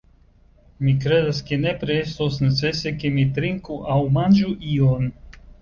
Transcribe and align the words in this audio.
Mi 0.85 0.93
kredas 1.03 1.41
ke 1.49 1.59
nepre 1.67 1.99
estos 2.05 2.39
necese 2.45 2.95
ke 3.05 3.13
mi 3.19 3.29
trinku 3.37 3.81
aŭ 3.97 4.03
manĝu 4.17 4.57
ion. 4.75 5.11